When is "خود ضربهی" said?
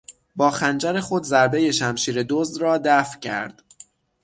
0.99-1.73